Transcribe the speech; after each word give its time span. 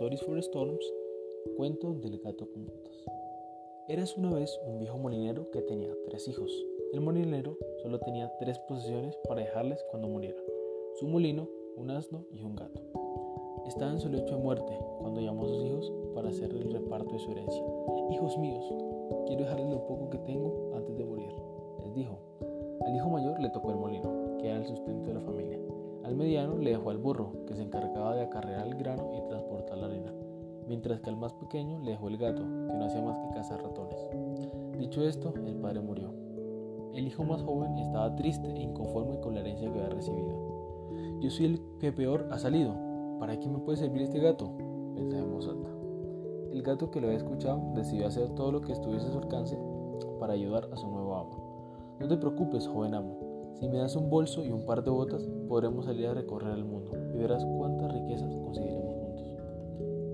Stories 0.00 0.22
for 0.22 0.38
Storms, 0.38 0.94
cuento 1.58 1.92
del 1.92 2.18
gato 2.20 2.50
con 2.50 2.64
botas. 2.64 3.04
Eras 3.86 4.16
una 4.16 4.32
vez 4.32 4.58
un 4.66 4.78
viejo 4.78 4.96
molinero 4.96 5.50
que 5.50 5.60
tenía 5.60 5.94
tres 6.06 6.26
hijos. 6.26 6.50
El 6.94 7.02
molinero 7.02 7.58
solo 7.82 8.00
tenía 8.00 8.32
tres 8.38 8.58
posesiones 8.60 9.14
para 9.28 9.42
dejarles 9.42 9.84
cuando 9.90 10.08
muriera: 10.08 10.40
su 10.94 11.06
molino, 11.06 11.50
un 11.76 11.90
asno 11.90 12.24
y 12.32 12.42
un 12.42 12.56
gato. 12.56 12.80
Estaba 13.66 13.90
en 13.90 14.00
su 14.00 14.08
lecho 14.08 14.36
de 14.36 14.42
muerte 14.42 14.72
cuando 15.00 15.20
llamó 15.20 15.44
a 15.44 15.48
sus 15.48 15.66
hijos 15.66 15.92
para 16.14 16.30
hacer 16.30 16.50
el 16.50 16.72
reparto 16.72 17.12
de 17.12 17.18
su 17.18 17.32
herencia. 17.32 17.62
Hijos 18.10 18.38
míos, 18.38 18.64
quiero 19.26 19.42
dejarles 19.42 19.68
lo 19.68 19.86
poco 19.86 20.08
que 20.08 20.18
tengo 20.20 20.72
antes 20.76 20.96
de 20.96 21.04
morir, 21.04 21.30
les 21.84 21.92
dijo. 21.92 22.18
Al 22.86 22.96
hijo 22.96 23.10
mayor 23.10 23.38
le 23.38 23.50
tocó 23.50 23.70
el 23.70 23.76
molino, 23.76 24.38
que 24.38 24.48
era 24.48 24.56
el 24.56 24.66
sustento 24.66 25.10
de 25.10 25.14
la 25.16 25.20
familia. 25.20 25.58
Al 26.04 26.16
mediano 26.16 26.56
le 26.56 26.70
dejó 26.70 26.90
al 26.90 26.98
burro, 26.98 27.32
que 27.46 27.54
se 27.54 27.62
encargaba 27.62 28.14
de 28.14 28.22
acarrear 28.22 28.66
el 28.66 28.74
grano 28.74 29.10
y 29.16 29.28
transportar 29.28 29.78
la 29.78 29.86
arena, 29.86 30.12
mientras 30.66 31.00
que 31.00 31.10
al 31.10 31.16
más 31.16 31.34
pequeño 31.34 31.78
le 31.80 31.92
dejó 31.92 32.08
el 32.08 32.16
gato, 32.16 32.42
que 32.42 32.74
no 32.74 32.84
hacía 32.84 33.02
más 33.02 33.18
que 33.18 33.34
cazar 33.34 33.62
ratones. 33.62 34.08
Dicho 34.78 35.02
esto, 35.02 35.34
el 35.46 35.56
padre 35.56 35.80
murió. 35.80 36.12
El 36.94 37.06
hijo 37.06 37.22
más 37.22 37.42
joven 37.42 37.76
estaba 37.78 38.16
triste 38.16 38.48
e 38.48 38.62
inconforme 38.62 39.20
con 39.20 39.34
la 39.34 39.40
herencia 39.40 39.70
que 39.70 39.78
había 39.78 39.94
recibido. 39.94 40.50
Yo 41.20 41.30
soy 41.30 41.46
el 41.46 41.60
que 41.78 41.92
peor 41.92 42.26
ha 42.30 42.38
salido. 42.38 42.74
¿Para 43.18 43.38
qué 43.38 43.48
me 43.48 43.58
puede 43.58 43.76
servir 43.76 44.02
este 44.02 44.20
gato? 44.20 44.50
Pensaba 44.94 45.22
en 45.22 45.32
voz 45.32 45.46
alta. 45.46 45.68
El 46.50 46.62
gato 46.62 46.90
que 46.90 47.00
lo 47.00 47.06
había 47.08 47.18
escuchado 47.18 47.60
decidió 47.74 48.06
hacer 48.06 48.30
todo 48.30 48.50
lo 48.50 48.60
que 48.62 48.72
estuviese 48.72 49.06
a 49.06 49.12
su 49.12 49.18
alcance 49.18 49.58
para 50.18 50.32
ayudar 50.32 50.68
a 50.72 50.76
su 50.76 50.88
nuevo 50.88 51.14
amo. 51.14 51.96
No 52.00 52.08
te 52.08 52.16
preocupes, 52.16 52.66
joven 52.66 52.94
amo, 52.94 53.18
si 53.54 53.68
me 53.68 53.78
das 53.78 53.96
un 53.96 54.08
bolso 54.08 54.44
y 54.44 54.50
un 54.50 54.64
par 54.64 54.82
de 54.82 54.90
botas, 54.90 55.28
podremos 55.48 55.84
salir 55.84 56.06
a 56.06 56.14
recorrer 56.14 56.54
el 56.54 56.64
mundo 56.64 56.92
y 57.14 57.18
verás 57.18 57.44
cuántas 57.44 57.92
riquezas 57.92 58.34
conseguiremos 58.36 58.94
juntos. 58.94 59.26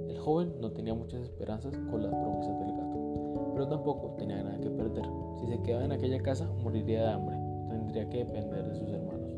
El 0.08 0.18
joven 0.18 0.54
no 0.60 0.72
tenía 0.72 0.94
muchas 0.94 1.22
esperanzas 1.22 1.76
con 1.90 2.02
las 2.02 2.12
promesas 2.12 2.58
del 2.58 2.76
gato, 2.76 3.52
pero 3.52 3.68
tampoco 3.68 4.16
tenía 4.18 4.42
nada 4.42 4.58
que 4.58 4.70
perder. 4.70 5.04
Si 5.40 5.46
se 5.46 5.62
quedaba 5.62 5.84
en 5.84 5.92
aquella 5.92 6.20
casa, 6.22 6.50
moriría 6.62 7.02
de 7.02 7.12
hambre, 7.12 7.36
tendría 7.68 8.08
que 8.08 8.24
depender 8.24 8.66
de 8.68 8.74
sus 8.74 8.88
hermanos. 8.88 9.30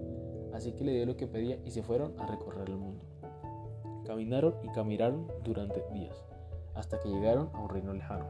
Así 0.55 0.73
que 0.73 0.85
le 0.85 0.93
dio 0.93 1.07
lo 1.07 1.17
que 1.17 1.27
pedía 1.27 1.59
y 1.65 1.71
se 1.71 1.83
fueron 1.83 2.19
a 2.19 2.27
recorrer 2.27 2.69
el 2.69 2.77
mundo. 2.77 3.05
Caminaron 4.07 4.55
y 4.63 4.69
caminaron 4.69 5.27
durante 5.45 5.85
días, 5.93 6.25
hasta 6.75 6.99
que 6.99 7.11
llegaron 7.11 7.51
a 7.53 7.61
un 7.61 7.69
reino 7.69 7.93
lejano. 7.93 8.25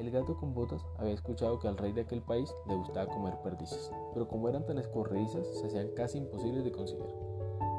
El 0.00 0.10
gato 0.10 0.34
con 0.34 0.54
botas 0.54 0.82
había 0.96 1.12
escuchado 1.12 1.58
que 1.58 1.68
al 1.68 1.76
rey 1.76 1.92
de 1.92 2.00
aquel 2.00 2.22
país 2.22 2.50
le 2.66 2.74
gustaba 2.74 3.12
comer 3.12 3.36
perdices, 3.42 3.92
pero 4.14 4.26
como 4.26 4.48
eran 4.48 4.64
tan 4.64 4.78
escorredizas 4.78 5.46
se 5.46 5.66
hacían 5.66 5.90
casi 5.94 6.16
imposibles 6.16 6.64
de 6.64 6.72
conseguir. 6.72 7.14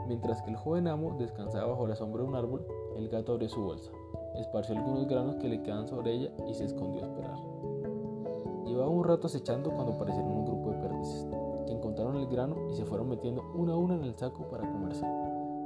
Mientras 0.08 0.44
que 0.44 0.52
el 0.52 0.56
joven 0.56 0.88
amo 0.88 1.16
descansaba 1.18 1.72
bajo 1.72 1.88
la 1.88 1.96
sombra 1.96 2.22
de 2.22 2.28
un 2.28 2.36
árbol, 2.36 2.64
el 2.96 3.10
gato 3.10 3.32
abrió 3.32 3.50
su 3.50 3.64
bolsa, 3.64 3.92
esparció 4.36 4.78
algunos 4.78 5.08
granos 5.08 5.38
que 5.38 5.50
le 5.50 5.64
quedaban 5.64 5.88
sobre 5.88 6.14
ella 6.14 6.32
y 6.48 6.54
se 6.54 6.66
escondió 6.66 7.02
a 7.04 7.08
esperar. 7.08 7.38
Llevaba 8.68 8.90
un 8.90 9.04
rato 9.04 9.26
acechando 9.26 9.72
cuando 9.72 9.94
aparecieron 9.94 10.32
un 10.32 10.46
grupo 10.46 10.70
de 10.70 10.78
perdices, 10.78 11.28
que 11.66 11.74
encontraron 11.74 12.18
el 12.18 12.28
grano 12.28 12.70
y 12.70 12.76
se 12.76 12.86
fueron 12.86 13.10
metiendo 13.10 13.52
una 13.56 13.74
a 13.74 13.78
una 13.78 13.96
en 13.96 14.04
el 14.04 14.16
saco 14.16 14.48
para 14.48 14.72
comerse. 14.72 15.08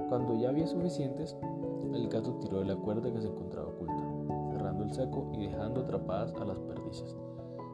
Cuando 0.08 0.34
ya 0.36 0.50
había 0.50 0.68
suficientes, 0.68 1.36
el 1.94 2.08
gato 2.08 2.36
tiró 2.36 2.60
de 2.60 2.66
la 2.66 2.78
cuerda 2.78 3.12
que 3.12 3.20
se 3.20 3.28
encontraba 3.28 3.68
oculta 3.68 3.95
el 4.86 4.94
saco 4.94 5.30
y 5.34 5.48
dejando 5.48 5.82
atrapadas 5.82 6.34
a 6.36 6.46
las 6.46 6.58
perdices. 6.60 7.16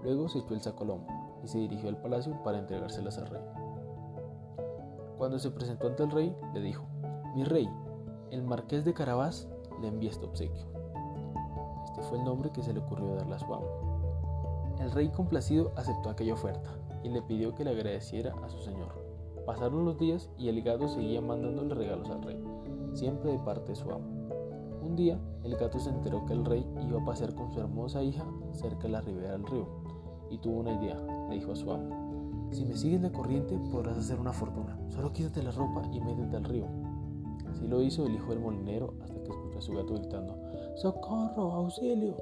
Luego 0.04 0.28
se 0.30 0.40
echó 0.40 0.54
el 0.54 0.62
saco 0.62 0.84
al 0.84 0.92
hombro 0.92 1.14
y 1.44 1.48
se 1.48 1.60
dirigió 1.60 1.90
al 1.90 2.02
palacio 2.02 2.42
para 2.44 2.60
entregárselas 2.60 3.18
al 3.18 3.28
rey. 3.28 3.42
Cuando 5.18 5.38
se 5.38 5.52
presentó 5.52 5.88
ante 5.88 6.04
el 6.04 6.12
rey, 6.12 6.36
le 6.54 6.62
dijo, 6.62 6.84
Mi 7.36 7.44
rey, 7.44 7.70
el 8.32 8.44
marqués 8.44 8.86
de 8.86 8.94
Carabás 8.94 9.48
le 9.82 9.88
envía 9.88 10.10
este 10.10 10.26
obsequio. 10.26 10.66
Este 11.86 12.02
fue 12.04 12.18
el 12.18 12.24
nombre 12.24 12.52
que 12.52 12.64
se 12.64 12.74
le 12.74 12.80
ocurrió 12.80 13.16
darle 13.16 13.36
a 13.36 13.40
su 13.40 13.54
amo. 13.54 14.76
El 14.80 14.92
rey 14.92 15.10
complacido 15.10 15.72
aceptó 15.76 16.10
aquella 16.10 16.34
oferta 16.34 16.72
y 17.04 17.10
le 17.10 17.22
pidió 17.22 17.54
que 17.54 17.64
le 17.64 17.72
agradeciera 17.72 18.34
a 18.44 18.50
su 18.50 18.60
señor. 18.60 19.00
Pasaron 19.46 19.86
los 19.86 20.00
días 20.00 20.30
y 20.38 20.50
el 20.50 20.62
gato 20.62 20.88
seguía 20.88 21.22
mandándole 21.22 21.76
regalos 21.76 22.10
al 22.10 22.24
rey, 22.24 22.42
siempre 22.94 23.32
de 23.32 23.40
parte 23.40 23.72
de 23.72 23.76
su 23.76 23.92
amo. 23.92 24.21
Un 24.82 24.96
día, 24.96 25.20
el 25.44 25.56
gato 25.56 25.80
se 25.80 25.90
enteró 25.90 26.26
que 26.26 26.34
el 26.34 26.44
rey 26.44 26.66
iba 26.82 27.02
a 27.02 27.06
pasear 27.06 27.36
con 27.36 27.52
su 27.52 27.60
hermosa 27.60 28.04
hija 28.04 28.26
cerca 28.52 28.84
de 28.84 28.90
la 28.90 29.02
ribera 29.02 29.32
del 29.34 29.46
río 29.46 29.68
y 30.30 30.38
tuvo 30.40 30.60
una 30.60 30.74
idea. 30.74 31.00
Le 31.30 31.36
dijo 31.36 31.52
a 31.52 31.56
su 31.56 31.72
amo: 31.72 32.50
Si 32.52 32.66
me 32.66 32.76
sigues 32.76 33.02
la 33.02 33.12
corriente, 33.12 33.60
podrás 33.72 33.98
hacer 33.98 34.20
una 34.20 34.34
fortuna. 34.34 34.80
Solo 34.90 35.14
quítate 35.14 35.44
la 35.44 35.52
ropa 35.52 35.84
y 35.94 36.02
métete 36.02 36.36
al 36.36 36.44
río. 36.46 36.66
Así 37.50 37.68
lo 37.68 37.82
hizo 37.82 38.06
el 38.06 38.16
hijo 38.16 38.32
del 38.32 38.40
molinero 38.40 38.94
hasta 39.02 39.22
que 39.22 39.30
escuchó 39.30 39.60
a 39.60 39.62
su 39.62 39.74
gato 39.74 39.94
gritando: 39.94 40.36
¡Socorro! 40.76 41.52
¡Auxilio! 41.54 42.18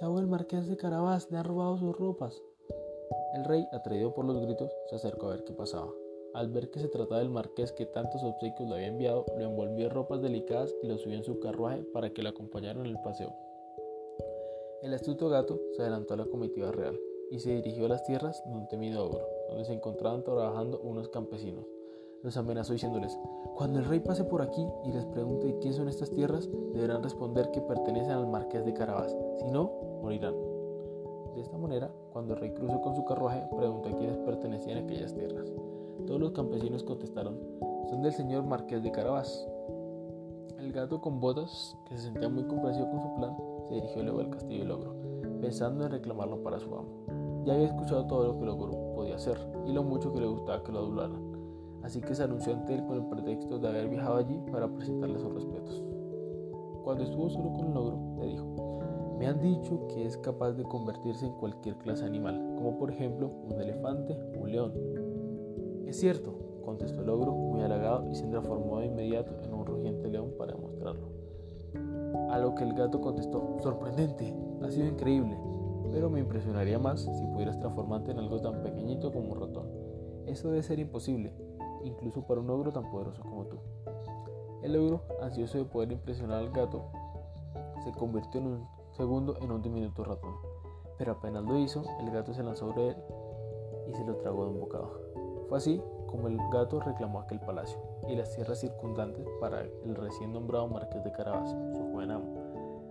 Ahogó 0.00 0.18
el 0.18 0.26
marqués 0.26 0.66
de 0.66 0.76
Carabás, 0.76 1.30
le 1.30 1.38
han 1.38 1.44
robado 1.44 1.78
sus 1.78 1.96
ropas. 1.96 2.42
El 3.34 3.44
rey, 3.44 3.66
atraído 3.72 4.12
por 4.12 4.26
los 4.26 4.38
gritos, 4.40 4.70
se 4.90 4.96
acercó 4.96 5.28
a 5.28 5.30
ver 5.30 5.44
qué 5.44 5.54
pasaba. 5.54 5.88
Al 6.34 6.48
ver 6.48 6.68
que 6.70 6.80
se 6.80 6.88
trataba 6.88 7.20
del 7.20 7.30
marqués 7.30 7.70
que 7.70 7.86
tantos 7.86 8.24
obsequios 8.24 8.68
le 8.68 8.74
había 8.74 8.88
enviado, 8.88 9.24
lo 9.38 9.44
envolvió 9.44 9.86
en 9.86 9.92
ropas 9.92 10.20
delicadas 10.20 10.74
y 10.82 10.88
lo 10.88 10.98
subió 10.98 11.16
en 11.16 11.22
su 11.22 11.38
carruaje 11.38 11.84
para 11.92 12.10
que 12.10 12.24
lo 12.24 12.30
acompañara 12.30 12.80
en 12.80 12.86
el 12.86 12.98
paseo. 13.04 13.32
El 14.82 14.92
astuto 14.92 15.28
gato 15.28 15.60
se 15.76 15.82
adelantó 15.82 16.14
a 16.14 16.16
la 16.16 16.24
comitiva 16.24 16.72
real 16.72 16.98
y 17.30 17.38
se 17.38 17.54
dirigió 17.54 17.86
a 17.86 17.90
las 17.90 18.02
tierras 18.02 18.42
de 18.46 18.52
un 18.52 18.66
temido 18.66 19.06
ogro, 19.06 19.24
donde 19.48 19.64
se 19.64 19.74
encontraban 19.74 20.24
trabajando 20.24 20.80
unos 20.80 21.08
campesinos. 21.08 21.66
Los 22.24 22.36
amenazó 22.36 22.72
diciéndoles, 22.72 23.16
cuando 23.54 23.78
el 23.78 23.84
rey 23.84 24.00
pase 24.00 24.24
por 24.24 24.42
aquí 24.42 24.66
y 24.84 24.92
les 24.92 25.04
pregunte 25.06 25.56
quién 25.60 25.72
son 25.72 25.88
estas 25.88 26.10
tierras, 26.10 26.50
deberán 26.72 27.04
responder 27.04 27.52
que 27.52 27.60
pertenecen 27.60 28.10
al 28.10 28.26
marqués 28.26 28.64
de 28.64 28.74
Carabás, 28.74 29.16
si 29.38 29.48
no, 29.52 29.70
morirán. 30.02 30.34
De 31.36 31.42
esta 31.42 31.58
manera, 31.58 31.92
cuando 32.12 32.34
el 32.34 32.40
rey 32.40 32.50
cruzó 32.50 32.80
con 32.80 32.96
su 32.96 33.04
carruaje, 33.04 33.44
preguntó 33.56 33.88
a 33.88 33.96
quiénes 33.96 34.18
pertenecían 34.18 34.78
aquellas 34.78 35.14
tierras. 35.14 35.53
Todos 36.14 36.28
los 36.28 36.32
campesinos 36.32 36.84
contestaron, 36.84 37.36
son 37.90 38.02
del 38.02 38.12
señor 38.12 38.44
Marqués 38.44 38.80
de 38.84 38.92
Carabás. 38.92 39.48
El 40.60 40.72
gato 40.72 41.00
con 41.00 41.18
botas, 41.18 41.76
que 41.88 41.96
se 41.96 42.04
sentía 42.04 42.28
muy 42.28 42.44
complacido 42.44 42.88
con 42.88 43.02
su 43.02 43.14
plan, 43.16 43.36
se 43.66 43.74
dirigió 43.74 44.04
luego 44.04 44.20
al 44.20 44.30
castillo 44.30 44.60
del 44.60 44.70
ogro, 44.70 44.94
pensando 45.40 45.84
en 45.84 45.90
reclamarlo 45.90 46.40
para 46.44 46.60
su 46.60 46.72
amo. 46.72 47.42
Ya 47.44 47.54
había 47.54 47.66
escuchado 47.66 48.06
todo 48.06 48.28
lo 48.28 48.36
que 48.36 48.44
el 48.44 48.48
ogro 48.48 48.94
podía 48.94 49.16
hacer 49.16 49.36
y 49.66 49.72
lo 49.72 49.82
mucho 49.82 50.12
que 50.12 50.20
le 50.20 50.28
gustaba 50.28 50.62
que 50.62 50.70
lo 50.70 50.78
adularan, 50.78 51.20
así 51.82 52.00
que 52.00 52.14
se 52.14 52.22
anunció 52.22 52.52
ante 52.52 52.76
él 52.76 52.86
con 52.86 52.98
el 52.98 53.06
pretexto 53.06 53.58
de 53.58 53.66
haber 53.66 53.88
viajado 53.88 54.18
allí 54.18 54.40
para 54.52 54.68
presentarle 54.68 55.18
sus 55.18 55.34
respetos. 55.34 55.82
Cuando 56.84 57.02
estuvo 57.02 57.28
solo 57.28 57.52
con 57.54 57.72
el 57.72 57.76
ogro, 57.76 57.98
le 58.20 58.26
dijo, 58.28 59.16
me 59.18 59.26
han 59.26 59.40
dicho 59.40 59.88
que 59.88 60.06
es 60.06 60.16
capaz 60.18 60.52
de 60.52 60.62
convertirse 60.62 61.26
en 61.26 61.32
cualquier 61.32 61.76
clase 61.78 62.04
animal, 62.04 62.54
como 62.54 62.78
por 62.78 62.92
ejemplo 62.92 63.32
un 63.50 63.60
elefante, 63.60 64.16
un 64.40 64.52
león, 64.52 64.72
es 65.94 66.00
cierto, 66.00 66.34
contestó 66.64 67.02
el 67.02 67.08
ogro, 67.08 67.30
muy 67.30 67.62
halagado, 67.62 68.10
y 68.10 68.16
se 68.16 68.26
transformó 68.26 68.80
de 68.80 68.86
inmediato 68.86 69.32
en 69.44 69.54
un 69.54 69.64
rugiente 69.64 70.08
león 70.08 70.34
para 70.36 70.52
demostrarlo. 70.52 71.06
A 72.30 72.38
lo 72.40 72.56
que 72.56 72.64
el 72.64 72.74
gato 72.74 73.00
contestó, 73.00 73.58
sorprendente, 73.62 74.34
ha 74.60 74.70
sido 74.72 74.88
increíble, 74.88 75.38
pero 75.92 76.10
me 76.10 76.18
impresionaría 76.18 76.80
más 76.80 77.02
si 77.02 77.26
pudieras 77.28 77.60
transformarte 77.60 78.10
en 78.10 78.18
algo 78.18 78.40
tan 78.40 78.60
pequeñito 78.64 79.12
como 79.12 79.34
un 79.34 79.40
ratón. 79.40 79.68
Eso 80.26 80.48
debe 80.48 80.64
ser 80.64 80.80
imposible, 80.80 81.32
incluso 81.84 82.26
para 82.26 82.40
un 82.40 82.50
ogro 82.50 82.72
tan 82.72 82.90
poderoso 82.90 83.22
como 83.22 83.44
tú. 83.44 83.58
El 84.64 84.76
ogro, 84.76 85.02
ansioso 85.22 85.58
de 85.58 85.64
poder 85.64 85.92
impresionar 85.92 86.38
al 86.38 86.50
gato, 86.50 86.86
se 87.84 87.92
convirtió 87.92 88.40
en 88.40 88.48
un 88.48 88.66
segundo 88.96 89.36
en 89.40 89.52
un 89.52 89.62
diminuto 89.62 90.02
ratón. 90.02 90.34
Pero 90.98 91.12
apenas 91.12 91.44
lo 91.44 91.56
hizo, 91.56 91.84
el 92.00 92.10
gato 92.10 92.34
se 92.34 92.42
lanzó 92.42 92.70
sobre 92.70 92.88
él 92.88 92.96
y 93.86 93.94
se 93.94 94.04
lo 94.04 94.16
tragó 94.16 94.46
de 94.46 94.50
un 94.50 94.58
bocado. 94.58 95.04
Así 95.54 95.80
como 96.06 96.26
el 96.28 96.36
gato 96.52 96.80
reclamó 96.80 97.20
aquel 97.20 97.38
palacio 97.40 97.78
y 98.08 98.16
las 98.16 98.34
tierras 98.34 98.58
circundantes 98.58 99.26
para 99.40 99.60
el 99.60 99.94
recién 99.94 100.32
nombrado 100.32 100.68
marqués 100.68 101.04
de 101.04 101.12
Carabas, 101.12 101.50
su 101.72 101.92
joven 101.92 102.10
amo. 102.10 102.26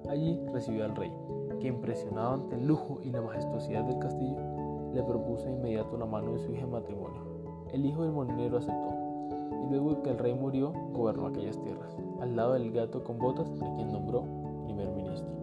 Allí 0.10 0.40
recibió 0.54 0.86
al 0.86 0.96
rey, 0.96 1.12
que 1.60 1.68
impresionado 1.68 2.34
ante 2.34 2.56
el 2.56 2.66
lujo 2.66 3.00
y 3.04 3.12
la 3.12 3.22
majestuosidad 3.22 3.84
del 3.84 4.00
castillo, 4.00 4.38
le 4.94 5.04
propuso 5.04 5.46
de 5.46 5.52
inmediato 5.52 5.98
la 5.98 6.06
mano 6.06 6.34
de 6.34 6.40
su 6.40 6.52
hija 6.52 6.64
en 6.64 6.72
matrimonio. 6.72 7.22
El 7.72 7.86
hijo 7.86 8.04
del 8.04 8.12
molinero 8.12 8.58
aceptó, 8.58 8.94
y 9.52 9.70
luego 9.70 10.02
que 10.02 10.12
el 10.12 10.18
rey 10.18 10.34
murió, 10.34 10.74
gobernó 10.92 11.28
aquellas 11.28 11.60
tierras, 11.60 11.98
al 12.22 12.36
lado 12.36 12.54
del 12.54 12.72
gato 12.72 13.04
con 13.04 13.18
botas, 13.20 13.50
a 13.62 13.76
quien 13.76 13.92
nombró 13.92 14.24
primer 14.66 14.90
ministro. 14.92 15.43